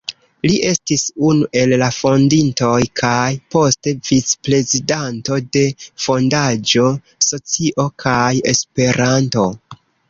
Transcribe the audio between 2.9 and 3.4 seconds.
kaj